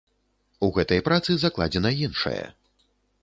У 0.67 0.69
гэтай 0.77 1.03
працы 1.09 1.35
закладзена 1.45 1.91
іншае. 2.05 2.43